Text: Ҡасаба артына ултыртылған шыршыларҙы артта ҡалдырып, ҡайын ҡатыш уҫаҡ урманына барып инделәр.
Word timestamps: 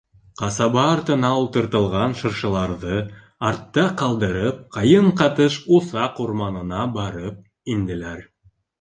Ҡасаба 0.39 0.85
артына 0.93 1.29
ултыртылған 1.41 2.15
шыршыларҙы 2.21 2.97
артта 3.51 3.85
ҡалдырып, 4.01 4.67
ҡайын 4.79 5.13
ҡатыш 5.23 5.61
уҫаҡ 5.81 6.23
урманына 6.29 6.85
барып 7.01 7.75
инделәр. 7.79 8.31